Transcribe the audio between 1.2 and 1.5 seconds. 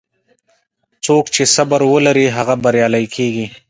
چې